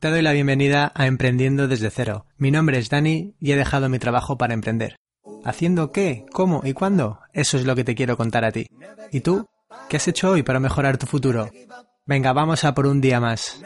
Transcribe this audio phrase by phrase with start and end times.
[0.00, 2.24] Te doy la bienvenida a Emprendiendo desde cero.
[2.36, 4.94] Mi nombre es Dani y he dejado mi trabajo para emprender.
[5.44, 6.24] ¿Haciendo qué?
[6.32, 6.62] ¿Cómo?
[6.64, 7.18] ¿Y cuándo?
[7.32, 8.68] Eso es lo que te quiero contar a ti.
[9.10, 9.48] ¿Y tú?
[9.88, 11.50] ¿Qué has hecho hoy para mejorar tu futuro?
[12.06, 13.60] Venga, vamos a por un día más.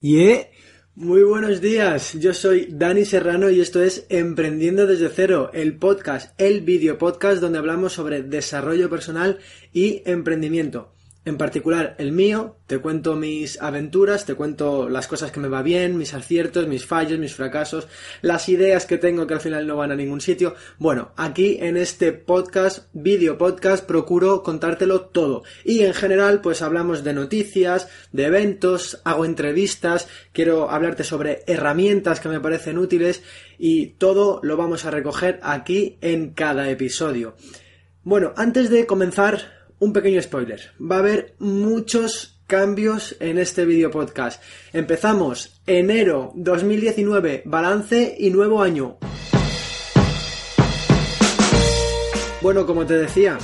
[0.00, 0.48] Yeah.
[0.96, 6.34] Muy buenos días, yo soy Dani Serrano y esto es Emprendiendo desde cero, el podcast,
[6.40, 9.38] el video podcast donde hablamos sobre desarrollo personal
[9.72, 10.92] y emprendimiento
[11.24, 15.62] en particular el mío, te cuento mis aventuras, te cuento las cosas que me va
[15.62, 17.86] bien, mis aciertos, mis fallos, mis fracasos,
[18.22, 20.54] las ideas que tengo que al final no van a ningún sitio.
[20.78, 25.42] Bueno, aquí en este podcast, vídeo podcast, procuro contártelo todo.
[25.64, 32.20] Y en general, pues hablamos de noticias, de eventos, hago entrevistas, quiero hablarte sobre herramientas
[32.20, 33.22] que me parecen útiles
[33.58, 37.34] y todo lo vamos a recoger aquí en cada episodio.
[38.02, 40.60] Bueno, antes de comenzar, un pequeño spoiler.
[40.80, 44.42] Va a haber muchos cambios en este video podcast.
[44.72, 48.98] Empezamos enero 2019, balance y nuevo año.
[52.40, 53.36] Bueno, como te decía,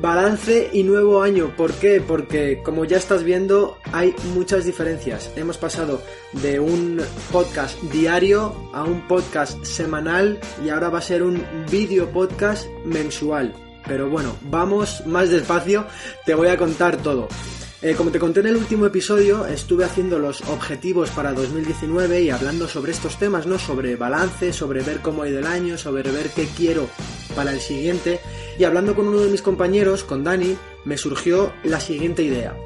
[0.00, 1.54] balance y nuevo año.
[1.56, 2.00] ¿Por qué?
[2.00, 5.30] Porque como ya estás viendo hay muchas diferencias.
[5.36, 11.22] Hemos pasado de un podcast diario a un podcast semanal y ahora va a ser
[11.22, 13.54] un video podcast mensual.
[13.86, 15.86] Pero bueno, vamos más despacio,
[16.24, 17.28] te voy a contar todo.
[17.82, 22.30] Eh, como te conté en el último episodio, estuve haciendo los objetivos para 2019 y
[22.30, 23.58] hablando sobre estos temas, ¿no?
[23.58, 26.88] Sobre balance, sobre ver cómo ha ido el año, sobre ver qué quiero
[27.34, 28.18] para el siguiente.
[28.58, 32.56] Y hablando con uno de mis compañeros, con Dani, me surgió la siguiente idea.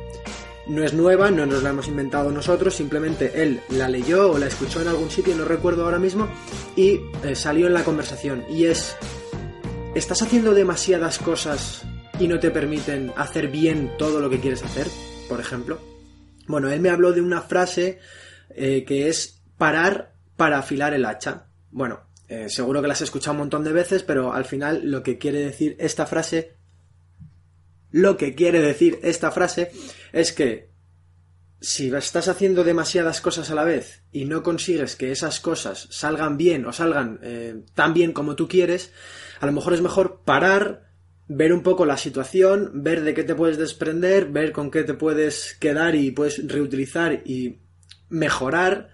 [0.69, 4.47] No es nueva, no nos la hemos inventado nosotros, simplemente él la leyó o la
[4.47, 6.29] escuchó en algún sitio, no recuerdo ahora mismo,
[6.77, 8.45] y eh, salió en la conversación.
[8.49, 8.97] Y es
[9.95, 11.83] ¿Estás haciendo demasiadas cosas
[12.21, 14.87] y no te permiten hacer bien todo lo que quieres hacer?
[15.29, 15.81] Por ejemplo.
[16.47, 17.99] Bueno, él me habló de una frase
[18.51, 21.49] eh, que es parar para afilar el hacha.
[21.73, 25.03] Bueno, eh, seguro que la has escuchado un montón de veces, pero al final lo
[25.03, 26.55] que quiere decir esta frase,
[27.91, 29.73] lo que quiere decir esta frase
[30.13, 30.71] es que
[31.61, 36.37] si estás haciendo demasiadas cosas a la vez y no consigues que esas cosas salgan
[36.37, 38.93] bien o salgan eh, tan bien como tú quieres,
[39.41, 40.91] a lo mejor es mejor parar,
[41.27, 44.95] ver un poco la situación, ver de qué te puedes desprender, ver con qué te
[44.95, 47.59] puedes quedar y puedes reutilizar y
[48.11, 48.91] mejorar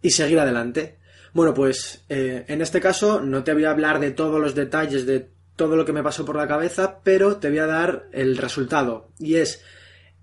[0.00, 0.98] y seguir adelante.
[1.32, 5.04] Bueno, pues eh, en este caso no te voy a hablar de todos los detalles
[5.04, 8.36] de todo lo que me pasó por la cabeza, pero te voy a dar el
[8.36, 9.10] resultado.
[9.18, 9.64] Y es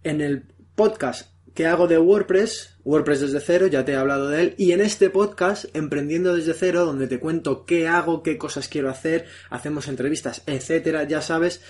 [0.03, 4.41] en el podcast que hago de WordPress, WordPress desde cero, ya te he hablado de
[4.41, 8.67] él, y en este podcast, Emprendiendo desde cero, donde te cuento qué hago, qué cosas
[8.67, 11.61] quiero hacer, hacemos entrevistas, etcétera, ya sabes,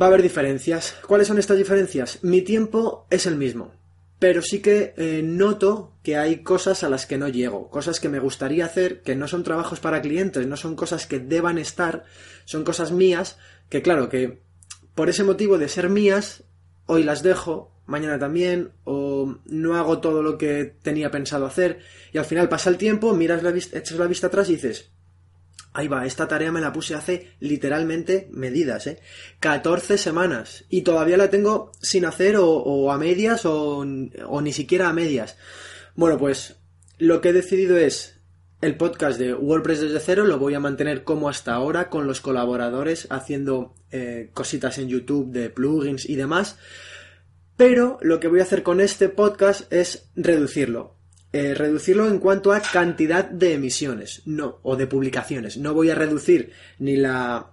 [0.00, 0.96] va a haber diferencias.
[1.06, 2.20] ¿Cuáles son estas diferencias?
[2.22, 3.72] Mi tiempo es el mismo,
[4.18, 8.08] pero sí que eh, noto que hay cosas a las que no llego, cosas que
[8.08, 12.04] me gustaría hacer, que no son trabajos para clientes, no son cosas que deban estar,
[12.46, 13.36] son cosas mías,
[13.68, 14.40] que claro, que
[14.94, 16.44] por ese motivo de ser mías,
[16.86, 21.80] hoy las dejo, mañana también, o no hago todo lo que tenía pensado hacer,
[22.12, 24.90] y al final pasa el tiempo, miras la vista, echas la vista atrás y dices,
[25.72, 29.00] ahí va, esta tarea me la puse hace literalmente medidas, ¿eh?
[29.40, 34.90] 14 semanas, y todavía la tengo sin hacer o, a medias o, o ni siquiera
[34.90, 35.38] a medias.
[35.96, 36.56] Bueno, pues
[36.98, 38.18] lo que he decidido es
[38.60, 42.20] el podcast de WordPress desde cero lo voy a mantener como hasta ahora con los
[42.20, 46.58] colaboradores haciendo eh, cositas en YouTube de plugins y demás
[47.58, 50.94] pero lo que voy a hacer con este podcast es reducirlo.
[51.32, 55.58] Eh, reducirlo en cuanto a cantidad de emisiones, no, o de publicaciones.
[55.58, 57.52] No voy a reducir ni la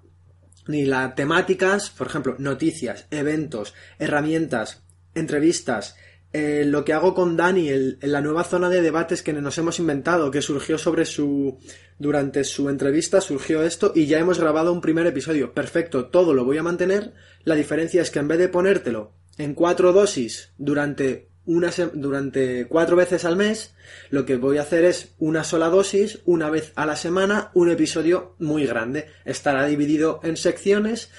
[0.68, 4.84] ni las temáticas, por ejemplo, noticias, eventos, herramientas,
[5.14, 5.96] entrevistas,
[6.34, 9.80] eh, lo que hago con Dani en la nueva zona de debates que nos hemos
[9.80, 11.58] inventado, que surgió sobre su.
[11.98, 15.54] durante su entrevista, surgió esto y ya hemos grabado un primer episodio.
[15.54, 17.14] Perfecto, todo lo voy a mantener.
[17.44, 22.96] La diferencia es que en vez de ponértelo en cuatro dosis durante una durante cuatro
[22.96, 23.76] veces al mes,
[24.10, 27.70] lo que voy a hacer es una sola dosis, una vez a la semana, un
[27.70, 29.08] episodio muy grande.
[29.26, 31.12] Estará dividido en secciones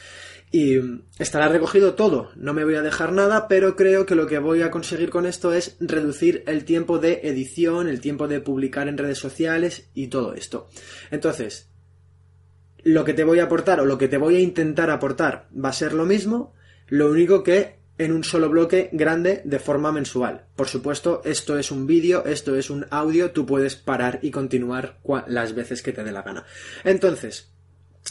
[0.51, 0.79] y
[1.19, 2.31] estará recogido todo.
[2.35, 5.27] No me voy a dejar nada, pero creo que lo que voy a conseguir con
[5.27, 10.09] esto es reducir el tiempo de edición, el tiempo de publicar en redes sociales y
[10.09, 10.69] todo esto.
[11.11, 11.69] Entonces,
[12.83, 15.71] lo que te voy a aportar o lo que te voy a intentar aportar va
[15.71, 16.55] a ser lo mismo,
[16.89, 20.47] lo único que en un solo bloque grande de forma mensual.
[20.55, 24.99] Por supuesto, esto es un vídeo, esto es un audio, tú puedes parar y continuar
[25.29, 26.45] las veces que te dé la gana.
[26.85, 27.51] Entonces,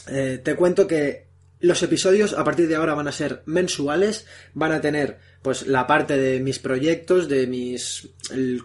[0.08, 1.26] eh, te cuento que
[1.58, 5.86] Los episodios a partir de ahora van a ser mensuales, van a tener pues la
[5.86, 8.10] parte de mis proyectos, de mis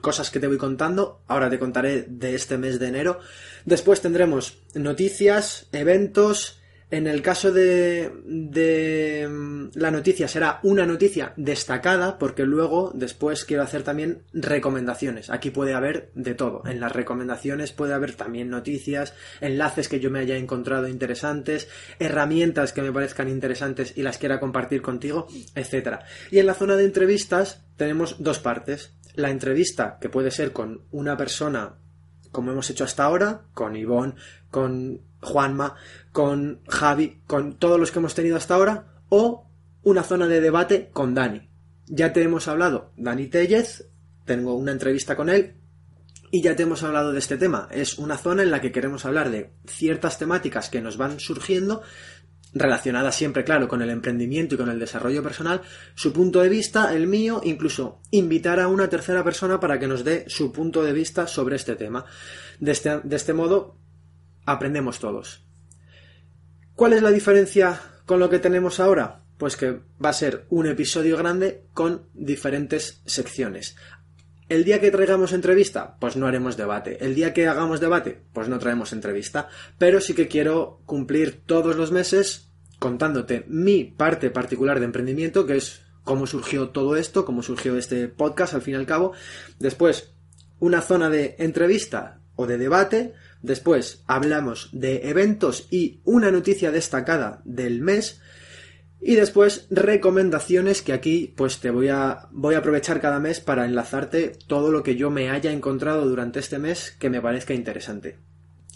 [0.02, 1.22] cosas que te voy contando.
[1.28, 3.20] Ahora te contaré de este mes de enero.
[3.64, 6.60] Después tendremos noticias, eventos,
[6.92, 8.12] en el caso de,
[9.30, 15.30] mm, la noticia será una noticia destacada porque luego después quiero hacer también recomendaciones.
[15.30, 16.64] Aquí puede haber de todo.
[16.66, 22.74] En las recomendaciones puede haber también noticias, enlaces que yo me haya encontrado interesantes, herramientas
[22.74, 26.00] que me parezcan interesantes y las quiera compartir contigo, etc.
[26.30, 28.94] Y en la zona de entrevistas tenemos dos partes.
[29.16, 31.78] La entrevista que puede ser con una persona
[32.32, 34.16] como hemos hecho hasta ahora, con Ivonne,
[34.52, 35.76] con Juanma,
[36.12, 39.48] con Javi, con todos los que hemos tenido hasta ahora, o
[39.84, 41.50] una zona de debate con Dani.
[41.88, 43.90] Ya te hemos hablado, Dani Tellez,
[44.26, 45.56] tengo una entrevista con él,
[46.32, 47.68] y ya te hemos hablado de este tema.
[47.72, 51.82] Es una zona en la que queremos hablar de ciertas temáticas que nos van surgiendo,
[52.54, 55.62] relacionadas siempre, claro, con el emprendimiento y con el desarrollo personal,
[55.94, 60.04] su punto de vista, el mío, incluso invitar a una tercera persona para que nos
[60.04, 62.06] dé su punto de vista sobre este tema.
[62.60, 63.76] De este, de este modo,
[64.46, 65.44] aprendemos todos.
[66.76, 69.22] ¿Cuál es la diferencia con lo que tenemos ahora?
[69.38, 73.76] Pues que va a ser un episodio grande con diferentes secciones.
[74.50, 76.98] El día que traigamos entrevista, pues no haremos debate.
[77.04, 79.48] El día que hagamos debate, pues no traemos entrevista.
[79.78, 85.58] Pero sí que quiero cumplir todos los meses contándote mi parte particular de emprendimiento, que
[85.58, 89.14] es cómo surgió todo esto, cómo surgió este podcast al fin y al cabo.
[89.60, 90.14] Después,
[90.60, 97.42] una zona de entrevista o de debate Después hablamos de eventos y una noticia destacada
[97.44, 98.22] del mes.
[99.00, 103.66] Y después recomendaciones que aquí pues te voy a voy a aprovechar cada mes para
[103.66, 108.20] enlazarte todo lo que yo me haya encontrado durante este mes que me parezca interesante.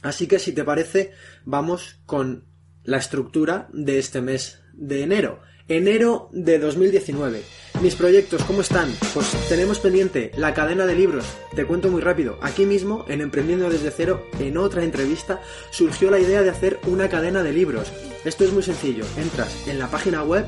[0.02, 1.12] Así que si te parece,
[1.46, 2.46] vamos con
[2.84, 5.42] la estructura de este mes de enero.
[5.68, 7.42] Enero de 2019.
[7.82, 8.92] Mis proyectos, ¿cómo están?
[9.14, 11.26] Pues tenemos pendiente la cadena de libros.
[11.56, 12.38] Te cuento muy rápido.
[12.42, 17.10] Aquí mismo, en Emprendiendo desde cero, en otra entrevista, surgió la idea de hacer una
[17.10, 17.92] cadena de libros.
[18.24, 19.06] Esto es muy sencillo.
[19.18, 20.46] Entras en la página web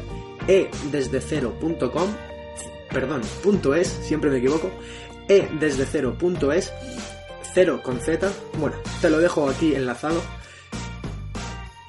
[0.47, 2.09] edesdecero.com,
[2.89, 4.71] perdón, punto .es, siempre me equivoco,
[5.27, 6.73] edesdecero.es,
[7.53, 8.31] cero con Z.
[8.59, 10.21] Bueno, te lo dejo aquí enlazado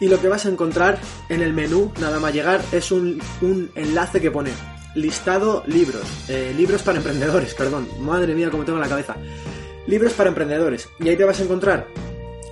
[0.01, 0.99] y lo que vas a encontrar
[1.29, 3.21] en el menú, nada más llegar, es un,
[3.75, 4.51] enlace que pone
[5.01, 9.17] listado libros, eh, libros para emprendedores, perdón, madre mía como tengo la cabeza,
[9.87, 10.89] libros para emprendedores.
[11.01, 11.87] Y ahí te vas a encontrar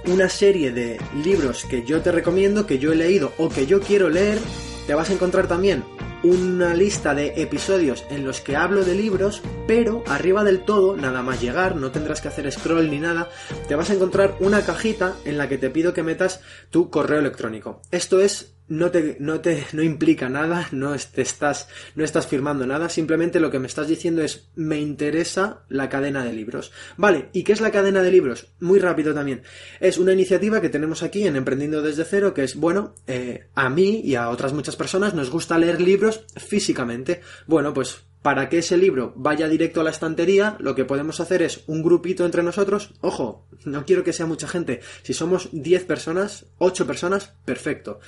[0.06, 3.80] una serie de libros que yo te recomiendo, que yo he leído o que yo
[3.80, 4.38] quiero leer.
[4.86, 5.84] Te vas a encontrar también
[6.22, 11.22] una lista de episodios en los que hablo de libros, pero arriba del todo, nada
[11.22, 13.28] más llegar, no tendrás que hacer scroll ni nada,
[13.68, 16.40] te vas a encontrar una cajita en la que te pido que metas
[16.70, 17.80] tu correo electrónico.
[17.90, 22.88] Esto es no te, no te, no implica nada, no estás, no estás firmando nada,
[22.88, 26.72] simplemente lo que me estás diciendo es me interesa la cadena de libros.
[26.96, 28.48] Vale, ¿y qué es la cadena de libros?
[28.60, 29.42] Muy rápido también.
[29.80, 33.68] Es una iniciativa que tenemos aquí en Emprendiendo desde cero, que es, bueno, eh, a
[33.68, 37.20] mí y a otras muchas personas nos gusta leer libros físicamente.
[37.46, 41.42] Bueno, pues para que ese libro vaya directo a la estantería, lo que podemos hacer
[41.42, 42.92] es un grupito entre nosotros.
[43.00, 44.80] Ojo, no quiero que sea mucha gente.
[45.04, 48.00] Si somos 10 personas, 8 personas, perfecto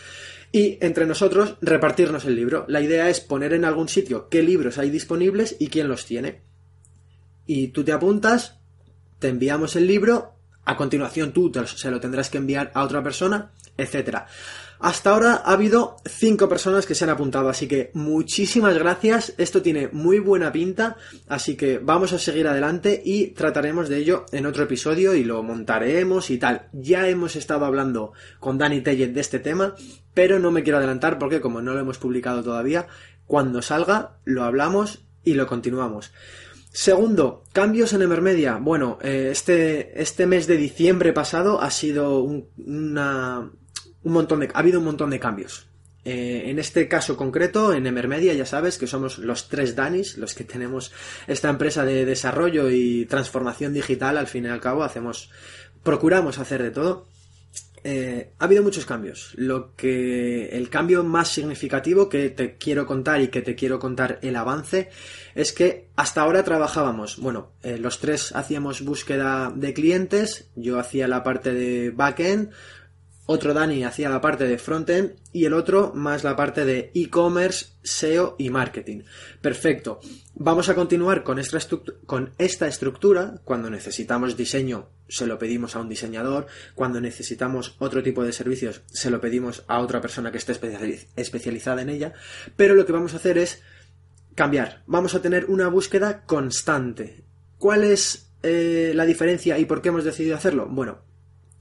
[0.51, 2.65] y entre nosotros repartirnos el libro.
[2.67, 6.43] La idea es poner en algún sitio qué libros hay disponibles y quién los tiene.
[7.47, 8.59] Y tú te apuntas,
[9.21, 10.35] te enviamos el libro,
[10.65, 14.27] a continuación tú se lo tendrás que enviar a otra persona, etcétera.
[14.81, 19.35] Hasta ahora ha habido cinco personas que se han apuntado, así que muchísimas gracias.
[19.37, 24.27] Esto tiene muy buena pinta, así que vamos a seguir adelante y trataremos de ello
[24.31, 26.69] en otro episodio y lo montaremos y tal.
[26.73, 29.75] Ya hemos estado hablando con Dani Tellet de este tema,
[30.15, 32.87] pero no me quiero adelantar porque como no lo hemos publicado todavía,
[33.27, 36.13] cuando salga lo hablamos y lo continuamos.
[36.73, 38.59] Segundo, cambios en Emermedia.
[38.61, 43.51] Bueno, eh, este, este mes de diciembre pasado ha sido una,
[44.03, 45.69] un montón de, ha habido un montón de cambios.
[46.05, 50.35] Eh, en este caso concreto, en Emermedia, ya sabes que somos los tres Danis, los
[50.35, 50.93] que tenemos
[51.27, 55.31] esta empresa de desarrollo y transformación digital, al fin y al cabo, hacemos,
[55.83, 57.09] procuramos hacer de todo.
[57.85, 59.33] Eh, ha habido muchos cambios.
[59.37, 64.19] Lo que el cambio más significativo que te quiero contar y que te quiero contar
[64.23, 64.91] el avance
[65.35, 71.07] es que hasta ahora trabajábamos, bueno, eh, los tres hacíamos búsqueda de clientes, yo hacía
[71.07, 72.51] la parte de backend,
[73.31, 77.67] otro Dani hacía la parte de frontend y el otro más la parte de e-commerce,
[77.83, 79.03] SEO y marketing.
[79.43, 80.01] Perfecto.
[80.35, 81.59] Vamos a continuar con esta,
[82.67, 83.35] estructura.
[83.45, 86.47] Cuando necesitamos diseño, se lo pedimos a un diseñador.
[86.75, 90.59] Cuando necesitamos otro tipo de servicios, se lo pedimos a otra persona que esté
[91.17, 92.15] especializada en ella.
[92.57, 93.63] Pero lo que vamos a hacer es
[94.35, 94.85] cambiar.
[94.87, 97.25] Vamos a tener una búsqueda constante.
[97.59, 100.67] ¿Cuál es eh, la diferencia y por qué hemos decidido hacerlo?
[100.67, 101.07] Bueno,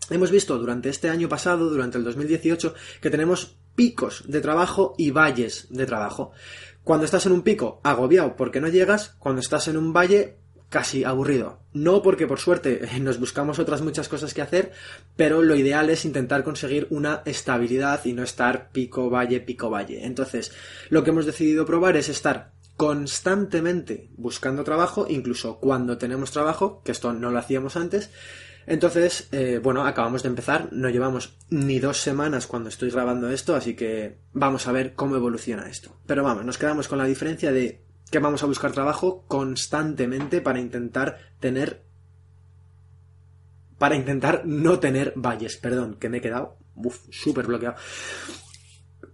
[0.10, 5.12] Hemos visto durante este año pasado, durante el 2018, que tenemos picos de trabajo y
[5.12, 6.32] valles de trabajo.
[6.84, 10.38] Cuando estás en un pico, agobiado porque no llegas, cuando estás en un valle,
[10.70, 11.60] casi aburrido.
[11.74, 14.72] No porque por suerte nos buscamos otras muchas cosas que hacer,
[15.16, 20.06] pero lo ideal es intentar conseguir una estabilidad y no estar pico, valle, pico, valle.
[20.06, 20.52] Entonces,
[20.90, 26.92] lo que hemos decidido probar es estar constantemente buscando trabajo, incluso cuando tenemos trabajo, que
[26.92, 28.12] esto no lo hacíamos antes,
[28.68, 33.56] entonces, eh, bueno, acabamos de empezar, no llevamos ni dos semanas cuando estoy grabando esto,
[33.56, 36.02] así que vamos a ver cómo evoluciona esto.
[36.06, 37.82] Pero vamos, nos quedamos con la diferencia de
[38.12, 41.86] que vamos a buscar trabajo constantemente para intentar tener...
[43.78, 46.58] Para intentar no tener valles, perdón, que me he quedado
[47.10, 47.78] súper bloqueado.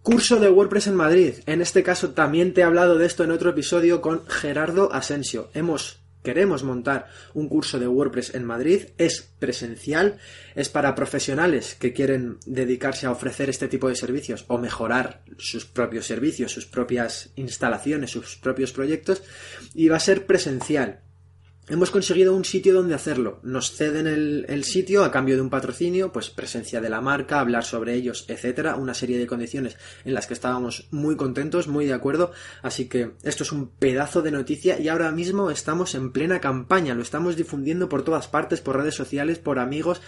[0.01, 1.33] Curso de WordPress en Madrid.
[1.45, 5.51] En este caso también te he hablado de esto en otro episodio con Gerardo Asensio.
[5.53, 10.17] Hemos queremos montar un curso de WordPress en Madrid, es presencial,
[10.55, 15.65] es para profesionales que quieren dedicarse a ofrecer este tipo de servicios o mejorar sus
[15.65, 19.21] propios servicios, sus propias instalaciones, sus propios proyectos,
[19.75, 21.02] y va a ser presencial.
[21.69, 23.39] Hemos conseguido un sitio donde hacerlo.
[23.41, 27.63] Nos ceden el, sitio a cambio de un patrocinio, pues presencia de la marca, hablar
[27.63, 31.93] sobre ellos, etcétera, una serie de condiciones en las que estábamos muy contentos, muy de
[31.93, 32.33] acuerdo.
[32.63, 36.95] Así que esto es un pedazo de noticia y ahora mismo estamos en plena campaña,
[36.95, 40.01] lo estamos difundiendo por todas partes, por redes sociales, por amigos,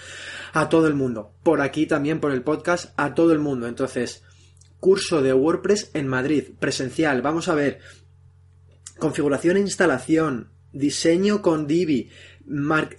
[0.52, 1.36] a todo el mundo.
[1.42, 3.70] Por aquí también, por el podcast, a todo el mundo.
[3.70, 4.24] Entonces,
[4.82, 7.22] curso de WordPress en Madrid, presencial.
[7.22, 7.80] Vamos a ver
[9.00, 12.10] configuración e instalación, diseño con Divi,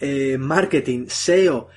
[0.00, 1.68] eh, marketing, SEO,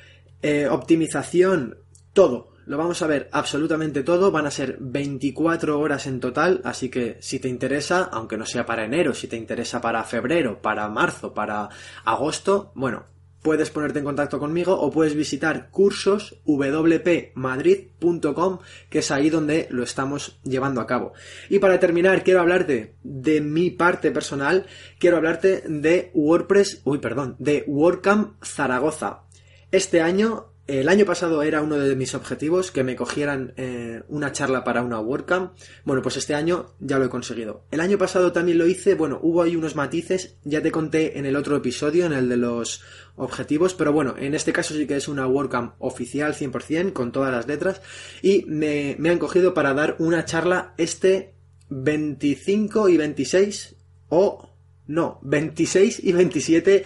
[0.41, 1.77] eh, optimización,
[2.13, 2.49] todo.
[2.65, 4.31] Lo vamos a ver absolutamente todo.
[4.31, 6.61] Van a ser 24 horas en total.
[6.63, 10.61] Así que si te interesa, aunque no sea para enero, si te interesa para febrero,
[10.61, 11.69] para marzo, para
[12.05, 13.05] agosto, bueno,
[13.41, 20.39] puedes ponerte en contacto conmigo o puedes visitar cursoswpmadrid.com, que es ahí donde lo estamos
[20.43, 21.13] llevando a cabo.
[21.49, 24.65] Y para terminar, quiero hablarte de mi parte personal,
[24.99, 29.23] quiero hablarte de WordPress, uy, perdón, de WordCamp Zaragoza.
[29.71, 34.31] Este año el año pasado era uno de mis objetivos que me cogieran eh, una
[34.31, 35.53] charla para una WordCamp.
[35.83, 37.65] Bueno, pues este año ya lo he conseguido.
[37.71, 41.25] El año pasado también lo hice, bueno, hubo ahí unos matices, ya te conté en
[41.25, 42.83] el otro episodio, en el de los
[43.15, 47.33] objetivos, pero bueno, en este caso sí que es una WordCamp oficial 100%, con todas
[47.33, 47.81] las letras,
[48.21, 51.33] y me, me han cogido para dar una charla este
[51.69, 53.75] 25 y 26,
[54.09, 54.49] o
[54.85, 56.85] no, 26 y 27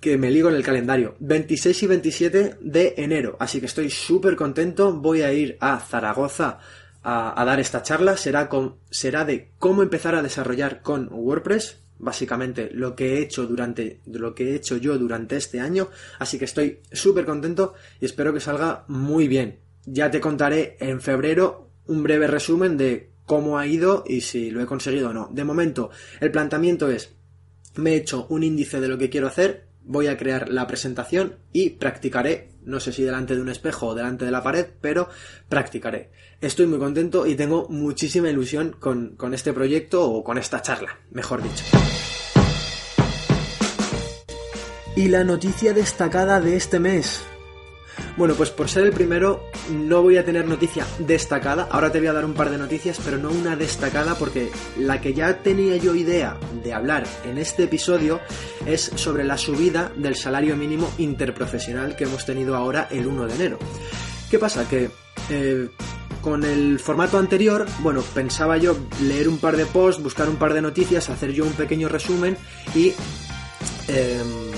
[0.00, 1.16] que me ligo en el calendario.
[1.20, 3.36] 26 y 27 de enero.
[3.40, 4.92] Así que estoy súper contento.
[4.92, 6.58] Voy a ir a Zaragoza
[7.02, 8.16] a, dar esta charla.
[8.16, 11.80] Será, con, será de cómo empezar a desarrollar con WordPress.
[11.98, 15.88] Básicamente lo que he hecho durante lo que he hecho yo durante este año.
[16.18, 19.60] Así que estoy súper contento y espero que salga muy bien.
[19.86, 24.60] Ya te contaré en febrero un breve resumen de cómo ha ido y si lo
[24.60, 25.30] he conseguido o no.
[25.32, 27.16] De momento, el planteamiento es
[27.76, 31.36] me he hecho un índice de lo que quiero hacer, voy a crear la presentación
[31.52, 35.08] y practicaré, no sé si delante de un espejo o delante de la pared, pero
[35.48, 36.10] practicaré.
[36.40, 40.98] Estoy muy contento y tengo muchísima ilusión con, con este proyecto o con esta charla,
[41.10, 41.64] mejor dicho.
[44.96, 47.22] Y la noticia destacada de este mes.
[48.16, 51.68] Bueno, pues por ser el primero no voy a tener noticia destacada.
[51.70, 55.00] Ahora te voy a dar un par de noticias, pero no una destacada porque la
[55.00, 58.20] que ya tenía yo idea de hablar en este episodio
[58.64, 63.34] es sobre la subida del salario mínimo interprofesional que hemos tenido ahora el 1 de
[63.34, 63.58] enero.
[64.30, 64.68] ¿Qué pasa?
[64.68, 64.90] Que
[65.30, 65.68] eh,
[66.22, 70.54] con el formato anterior, bueno, pensaba yo leer un par de posts, buscar un par
[70.54, 72.36] de noticias, hacer yo un pequeño resumen
[72.74, 72.92] y...
[73.88, 74.55] Em,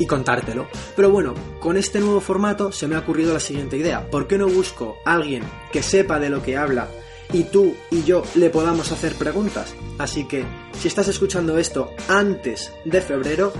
[0.00, 0.66] y contártelo.
[0.96, 4.10] Pero bueno, con este nuevo formato se me ha ocurrido la siguiente idea.
[4.10, 6.88] ¿Por qué no busco a alguien que sepa de lo que habla
[7.32, 9.74] y tú y yo le podamos hacer preguntas?
[9.98, 13.52] Así que si estás escuchando esto antes de febrero,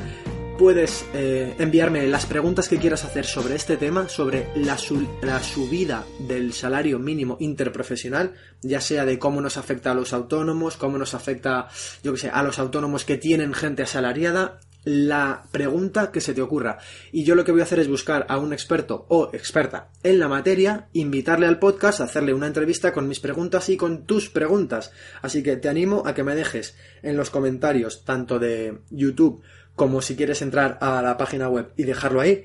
[0.61, 6.53] puedes eh, enviarme las preguntas que quieras hacer sobre este tema, sobre la, subida del
[6.53, 11.69] salario mínimo interprofesional, ya sea de cómo nos afecta a los autónomos, cómo nos afecta,
[12.03, 16.79] yo sé, a los autónomos que tienen gente asalariada, la pregunta que se te ocurra.
[17.13, 20.19] Y yo lo que voy a hacer es buscar a un experto o experta en
[20.19, 24.93] la materia, invitarle al podcast, hacerle una entrevista con mis preguntas y con tus preguntas.
[25.23, 29.43] Así que te animo a que me dejes en los comentarios, tanto de YouTube
[29.75, 32.45] como si quieres entrar a la página web y dejarlo ahí,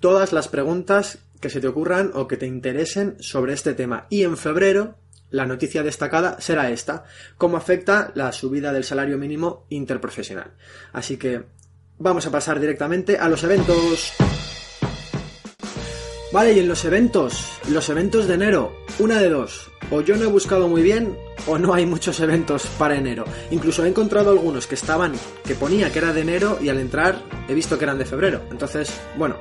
[0.00, 4.06] todas las preguntas que se te ocurran o que te interesen sobre este tema.
[4.10, 4.96] Y en febrero
[5.30, 7.04] la noticia destacada será esta,
[7.36, 10.52] cómo afecta la subida del salario mínimo interprofesional.
[10.92, 11.44] Así que
[11.98, 14.12] vamos a pasar directamente a los eventos.
[16.32, 20.24] Vale, y en los eventos, los eventos de enero, una de dos, o yo no
[20.24, 23.24] he buscado muy bien o no hay muchos eventos para enero.
[23.50, 25.12] Incluso he encontrado algunos que estaban,
[25.44, 28.42] que ponía que era de enero y al entrar he visto que eran de febrero.
[28.50, 29.36] Entonces, bueno,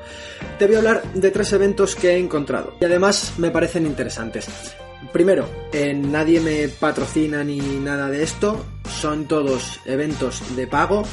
[0.59, 4.47] te voy a hablar de tres eventos que he encontrado y además me parecen interesantes.
[5.11, 11.03] Primero, eh, nadie me patrocina ni nada de esto, son todos eventos de pago.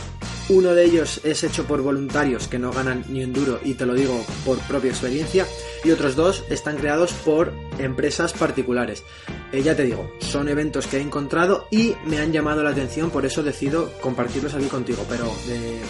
[0.49, 3.87] Uno de ellos es hecho por voluntarios que no ganan ni un duro y te
[3.87, 5.47] lo digo por propia experiencia.
[5.85, 9.05] Y otros dos están creados por empresas particulares.
[9.53, 13.11] Eh, ya te digo, son eventos que he encontrado y me han llamado la atención,
[13.11, 15.05] por eso decido compartirlos aquí contigo.
[15.09, 15.81] Pero eh,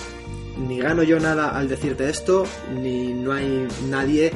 [0.69, 2.45] ni gano yo nada al decirte esto,
[2.75, 4.33] ni no hay nadie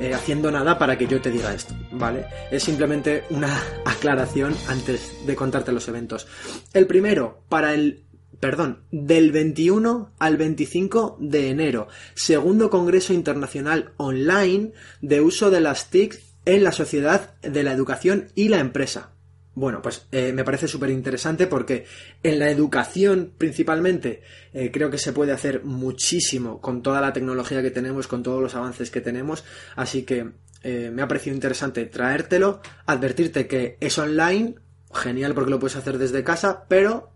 [0.00, 2.26] eh, haciendo nada para que yo te diga esto, ¿vale?
[2.50, 6.26] Es simplemente una aclaración antes de contarte los eventos.
[6.72, 8.04] El primero, para el
[8.40, 15.90] perdón, del 21 al 25 de enero, segundo Congreso Internacional Online de uso de las
[15.90, 19.12] TIC en la sociedad de la educación y la empresa.
[19.54, 21.84] Bueno, pues eh, me parece súper interesante porque
[22.22, 24.22] en la educación principalmente
[24.54, 28.40] eh, creo que se puede hacer muchísimo con toda la tecnología que tenemos, con todos
[28.40, 29.44] los avances que tenemos,
[29.76, 30.30] así que
[30.62, 34.54] eh, me ha parecido interesante traértelo, advertirte que es online,
[34.94, 37.12] genial porque lo puedes hacer desde casa, pero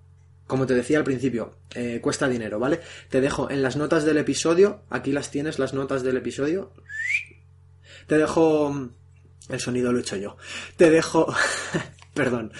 [0.47, 1.57] como te decía al principio,
[2.01, 2.81] cuesta dinero, ¿vale?
[3.09, 6.73] Te dejo en las notas del episodio, aquí las tienes, las notas del episodio.
[8.07, 8.91] Te dejo...
[9.49, 10.39] El sonido lo he hecho yo.
[10.79, 11.35] Te dejo
[12.15, 12.53] perdón,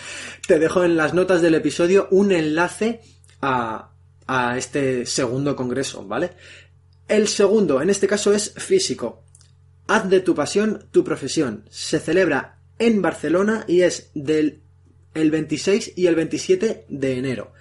[0.47, 3.01] te dejo en las notas del episodio un enlace
[3.41, 3.93] a,
[4.27, 6.33] a este segundo congreso, ¿vale?
[7.07, 9.25] El segundo, en este caso, es físico.
[9.87, 11.65] Haz de tu pasión tu profesión.
[11.71, 14.63] Se celebra en Barcelona y es del
[15.15, 17.53] el 26 y el 27 de enero.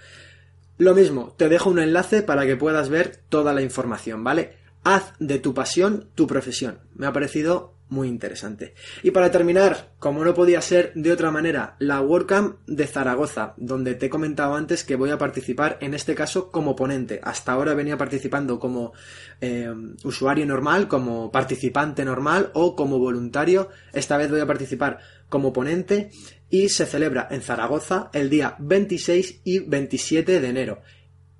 [0.76, 4.54] Lo mismo, te dejo un enlace para que puedas ver toda la información, ¿vale?
[4.82, 6.80] Haz de tu pasión tu profesión.
[6.94, 8.74] Me ha parecido muy interesante.
[9.02, 13.94] Y para terminar, como no podía ser de otra manera, la WordCamp de Zaragoza, donde
[13.94, 17.20] te he comentado antes que voy a participar en este caso como ponente.
[17.22, 18.92] Hasta ahora venía participando como
[19.40, 23.70] eh, usuario normal, como participante normal o como voluntario.
[23.92, 26.10] Esta vez voy a participar como ponente
[26.50, 30.82] y se celebra en Zaragoza el día 26 y 27 de enero.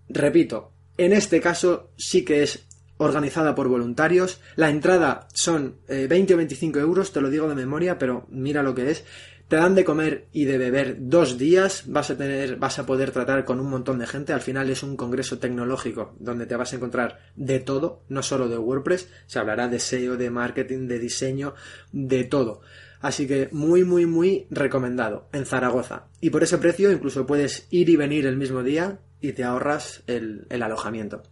[0.09, 2.67] Repito, en este caso sí que es
[3.05, 4.41] organizada por voluntarios.
[4.57, 8.63] La entrada son 20 eh, o 25 euros, te lo digo de memoria, pero mira
[8.63, 9.05] lo que es.
[9.49, 13.11] Te dan de comer y de beber dos días, vas a tener, vas a poder
[13.11, 14.33] tratar con un montón de gente.
[14.33, 18.49] Al final es un congreso tecnológico donde te vas a encontrar de todo, no solo
[18.49, 21.55] de WordPress, se hablará de SEO, de marketing, de diseño,
[21.93, 22.63] de todo.
[23.03, 26.07] Así que muy, muy, muy recomendado en Zaragoza.
[26.23, 30.03] Y por ese precio incluso puedes ir y venir el mismo día y te ahorras
[30.07, 31.23] el alojamiento.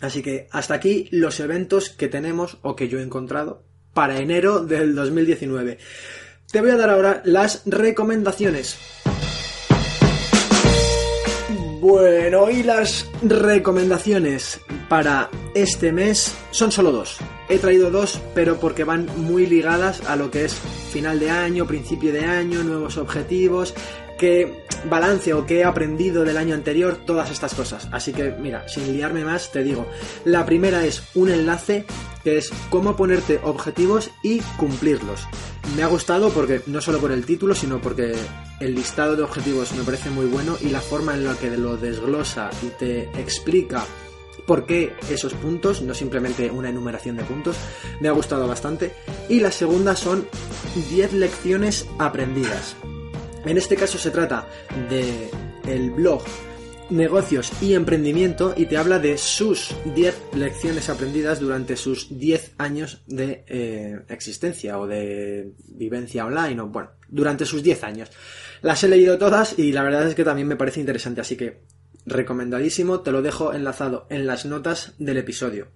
[0.00, 4.60] Así que hasta aquí los eventos que tenemos o que yo he encontrado para enero
[4.60, 5.78] del 2019.
[6.50, 8.78] Te voy a dar ahora las recomendaciones.
[11.80, 17.18] Bueno, y las recomendaciones para este mes son solo dos.
[17.48, 20.54] He traído dos, pero porque van muy ligadas a lo que es
[20.92, 23.74] final de año, principio de año, nuevos objetivos,
[24.18, 27.88] que balance o que he aprendido del año anterior, todas estas cosas.
[27.92, 29.86] Así que, mira, sin liarme más, te digo,
[30.24, 31.84] la primera es un enlace
[32.24, 35.26] que es cómo ponerte objetivos y cumplirlos.
[35.76, 38.14] Me ha gustado porque no solo por el título, sino porque
[38.60, 41.76] el listado de objetivos me parece muy bueno y la forma en la que lo
[41.76, 43.84] desglosa y te explica
[44.46, 47.56] por qué esos puntos, no simplemente una enumeración de puntos,
[48.00, 48.94] me ha gustado bastante.
[49.28, 50.26] Y la segunda son
[50.90, 52.74] 10 lecciones aprendidas.
[53.48, 54.46] En este caso se trata
[54.90, 55.30] de
[55.66, 56.22] el blog
[56.90, 63.02] negocios y emprendimiento y te habla de sus 10 lecciones aprendidas durante sus 10 años
[63.06, 68.10] de eh, existencia o de vivencia online o bueno, durante sus 10 años.
[68.60, 71.62] Las he leído todas y la verdad es que también me parece interesante, así que
[72.04, 75.68] recomendadísimo, te lo dejo enlazado en las notas del episodio.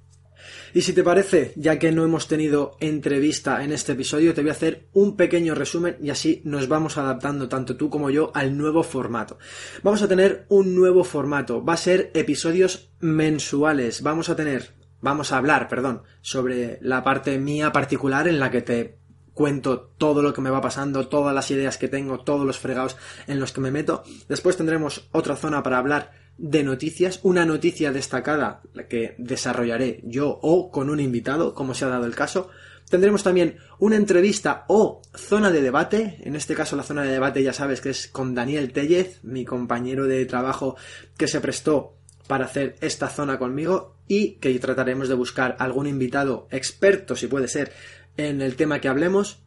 [0.75, 4.51] Y si te parece, ya que no hemos tenido entrevista en este episodio, te voy
[4.51, 8.57] a hacer un pequeño resumen y así nos vamos adaptando tanto tú como yo al
[8.57, 9.39] nuevo formato.
[9.83, 15.33] Vamos a tener un nuevo formato, va a ser episodios mensuales, vamos a tener, vamos
[15.33, 18.99] a hablar, perdón, sobre la parte mía particular en la que te
[19.35, 22.97] cuento todo lo que me va pasando, todas las ideas que tengo, todos los fregados
[23.27, 24.03] en los que me meto.
[24.29, 30.73] Después tendremos otra zona para hablar de noticias, una noticia destacada que desarrollaré yo o
[30.73, 32.51] con un invitado, como se ha dado el caso.
[32.91, 36.19] Tendremos también una entrevista o zona de debate.
[36.25, 39.45] En este caso la zona de debate ya sabes que es con Daniel Tellez, mi
[39.45, 40.77] compañero de trabajo
[41.17, 41.95] que se prestó
[42.27, 47.47] para hacer esta zona conmigo y que trataremos de buscar algún invitado experto, si puede
[47.47, 47.73] ser,
[48.17, 49.39] en el tema que hablemos.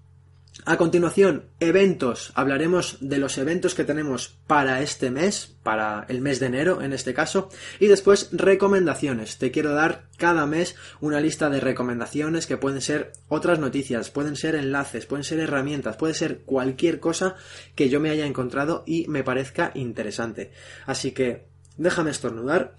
[0.63, 2.31] A continuación, eventos.
[2.33, 6.93] Hablaremos de los eventos que tenemos para este mes, para el mes de enero en
[6.93, 7.49] este caso.
[7.79, 9.37] Y después, recomendaciones.
[9.37, 14.37] Te quiero dar cada mes una lista de recomendaciones que pueden ser otras noticias, pueden
[14.37, 17.35] ser enlaces, pueden ser herramientas, puede ser cualquier cosa
[17.75, 20.51] que yo me haya encontrado y me parezca interesante.
[20.85, 22.75] Así que, déjame estornudar.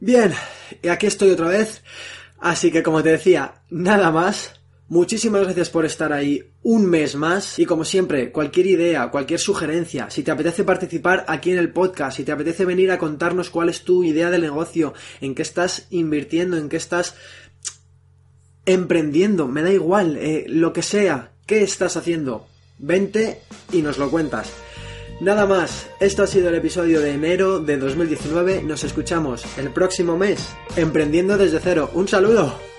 [0.00, 0.34] Bien,
[0.82, 1.82] y aquí estoy otra vez.
[2.40, 4.60] Así que como te decía, nada más.
[4.94, 10.08] Muchísimas gracias por estar ahí un mes más y como siempre, cualquier idea, cualquier sugerencia,
[10.08, 13.70] si te apetece participar aquí en el podcast, si te apetece venir a contarnos cuál
[13.70, 17.16] es tu idea de negocio, en qué estás invirtiendo, en qué estás
[18.66, 22.46] emprendiendo, me da igual, eh, lo que sea, qué estás haciendo,
[22.78, 23.40] vente
[23.72, 24.48] y nos lo cuentas.
[25.20, 30.16] Nada más, esto ha sido el episodio de enero de 2019, nos escuchamos el próximo
[30.16, 31.90] mes, emprendiendo desde cero.
[31.94, 32.73] Un saludo.